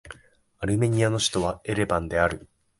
[0.57, 2.47] アルメニアの首都はエレバンである